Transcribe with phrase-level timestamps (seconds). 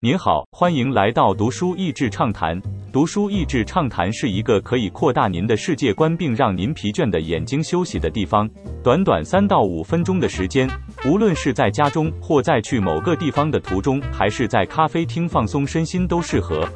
[0.00, 2.60] 您好，欢迎来到读书益智畅谈。
[2.92, 8.46] 读书益智畅谈是一个可以扩大您的世界观并让您疲倦的眼睛休息的地方。
[8.84, 10.68] 短短三到五分钟的时间，
[11.06, 16.68] 无论是在家中或在去某个地方的途中，还是在咖啡厅放松身心，都适合。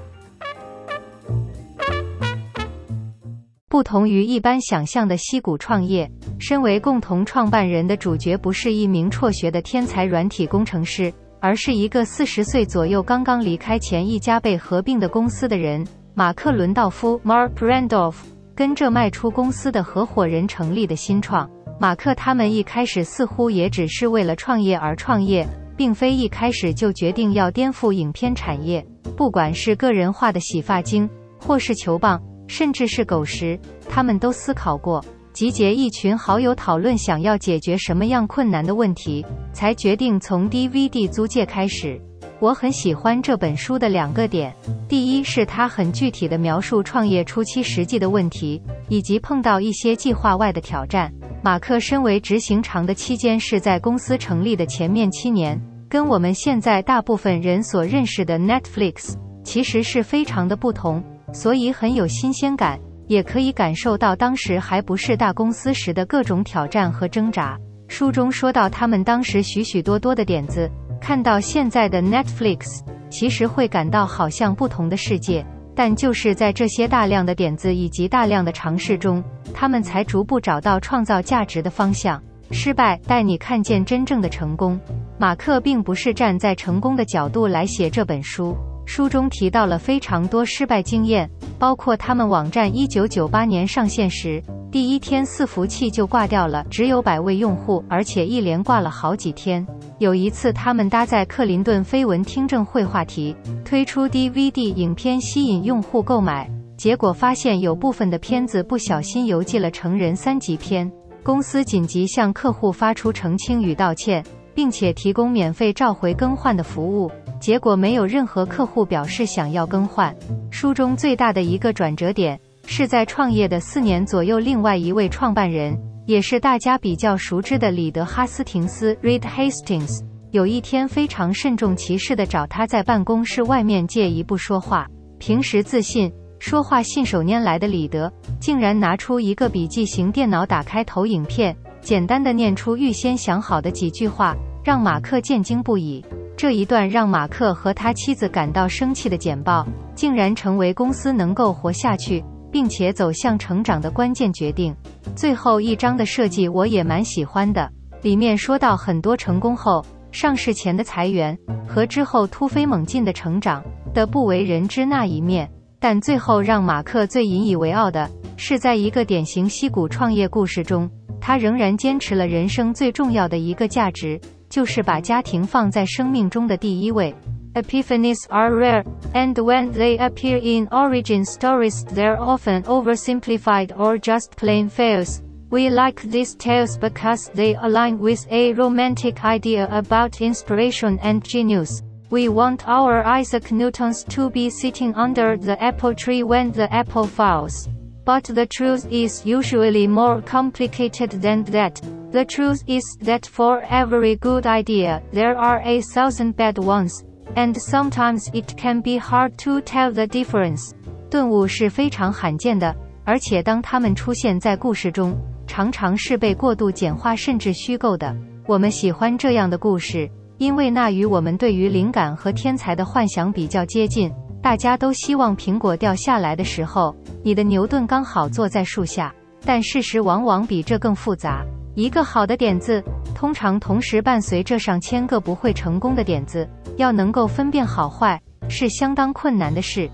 [3.68, 11.12] 不同于一般想象的溪谷创业，身为共同创办人的主角不是一名辍学的天才软体工程师。
[11.40, 18.16] 而是一个四十岁左右、刚刚离开前一家被合并的公司的人，马克·伦道夫 （Mark Randolph）
[18.54, 21.50] 跟着卖出公司的合伙人成立的新创。
[21.78, 25.46] 马克他们一开始似乎也只是为了创业而创业，
[25.78, 28.86] 并非一开始就决定要颠覆影片产业。
[29.16, 35.02] 不管是个人化的洗发精，或是球棒，甚至是狗食，他们都思考过。
[35.32, 42.00] 集结一群好友讨论想要解决什么样困难的问题，才决定从 DVD 租借开始。
[42.40, 44.52] 我很喜欢这本书的两个点：
[44.88, 51.12] 第一是它很具体的描述创业初期实际的问题，以及碰到一些计划外的挑战。
[51.42, 62.78] 马克身为执行长的期间是在公司成立的前面七年，跟我们现在大部分人所认识的 Netflix 其实是非常的不同，所以很有新鲜感。
[63.10, 67.58] 也可以感受到当时还不是大公司时的各种挑战和挣扎。
[67.88, 70.70] 书中说到他们当时许许多多的点子，
[71.00, 75.44] 看到现在的 Netflix，其实会感到好像不同的世界。
[75.74, 79.20] 但就是在这些大量的点子以及大量的尝试中，
[79.52, 82.22] 他们才逐步找到创造价值的方向。
[82.52, 84.78] 失败带你看见真正的成功。
[85.18, 88.56] 马克并不是站在成功的角度来写这本书。
[88.92, 91.30] 书中提到了非常多失败经验，
[91.60, 99.64] 包括他们网站一九九八年上线时，第一天伺服器就挂掉了，只有百位用户，而且一连挂了好几天。
[100.00, 103.32] 有一次，他们搭载克林顿绯闻听证会话题
[103.64, 110.90] 推出 DVD 影片，吸引用户购买，结果发现有部分的片子不小心邮寄了成人三级片，
[111.22, 117.08] 公司紧急向客户发出澄清与道歉，并且提供免费召回更换的服务。
[117.40, 120.14] 结果没有任何客户表示想要更换。
[120.50, 134.86] 书中最大的一个转折点是在创业的四年左右，另外一位创办人，也是大家比较熟知的里德·哈斯廷斯 （Reed Hastings），有一天非常慎重其事地找他在办公室外面借一部说话。
[135.18, 146.04] 平时自信、说话信手拈来的里德，竟然拿出一个笔记型电脑，打开投影片，简单的念出预先想好的几句话，让马克震惊不已。
[146.40, 154.74] 这一段让马克和他妻子感到生气的简报，竟然成为公司能够活下去并且走向成长的关键决定。
[155.14, 157.70] 最后一章的设计我也蛮喜欢的，
[158.00, 163.62] 里面说到很多成功后、上市前的裁员和之后突飞猛进的成长
[163.92, 165.46] 的不为人知那一面。
[165.78, 170.90] 但最后让马克最引以为傲的是，在一个典型溪谷创业故事中，
[171.20, 174.18] 他仍然坚持了人生最重要的一个价值。
[174.49, 177.13] 就是把家庭放在生命中的第一位。
[177.55, 178.83] Epiphanies are rare,
[179.13, 185.21] and when they appear in origin stories, they're often oversimplified or just plain fails.
[185.49, 191.81] We like these tales because they align with a romantic idea about inspiration and genius.
[192.09, 197.07] We want our Isaac Newtons to be sitting under the apple tree when the apple
[197.07, 197.69] falls.
[198.04, 201.80] But the truth is usually more complicated than that.
[202.12, 207.04] The truth is that for every good idea, there are a thousand bad ones,
[207.36, 210.72] and sometimes it can be hard to tell the difference.
[211.08, 212.74] 顿悟是非常罕见的，
[213.04, 218.16] 而且当它们出现在故事中，常常是被过度简化甚至虚构的。
[218.46, 224.10] 我们喜欢这样的故事，因为那与我们对于灵感和天才的幻想比较接近。
[224.42, 229.14] 大家都希望苹果掉下来的时候，你的牛顿刚好坐在树下，
[229.44, 231.44] 但事实往往比这更复杂。
[231.74, 232.82] 一个好的点子，
[233.14, 238.18] 通常同时伴随着上千个不会成功的点子，要能够分辨好坏，
[238.48, 239.90] 是相当困难的事。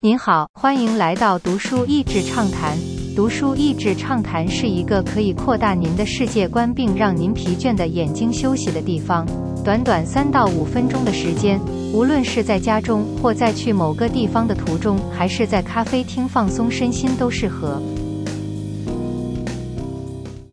[0.00, 2.76] 您好，欢迎来到读书益智畅谈。
[3.14, 9.24] 读书益智畅谈是一个可以扩大您的世界观，并让您疲倦的眼睛休息的地方。
[9.64, 11.58] 短短三到五分钟的时间，
[11.90, 17.80] 无论是在家中或在去某个地方的途中，还是在咖啡厅放松身心，都适合。